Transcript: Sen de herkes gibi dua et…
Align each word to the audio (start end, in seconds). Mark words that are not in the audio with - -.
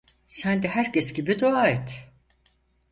Sen 0.27 0.63
de 0.63 0.67
herkes 0.67 1.13
gibi 1.13 1.39
dua 1.39 1.67
et… 1.69 2.09